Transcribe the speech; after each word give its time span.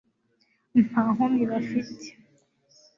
nta 0.87 1.03
nkomyi 1.13 1.43
bafite 1.51 2.07